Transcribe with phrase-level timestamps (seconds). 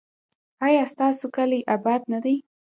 [0.65, 2.35] ایا ستاسو کلی اباد نه دی؟